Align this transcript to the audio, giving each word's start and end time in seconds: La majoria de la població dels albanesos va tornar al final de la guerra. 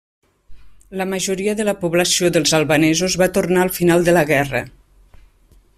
La 1.01 1.05
majoria 1.09 1.53
de 1.59 1.67
la 1.67 1.75
població 1.83 2.31
dels 2.37 2.55
albanesos 2.61 3.19
va 3.23 3.29
tornar 3.39 3.65
al 3.67 3.73
final 3.79 4.07
de 4.09 4.17
la 4.17 4.25
guerra. 4.31 4.63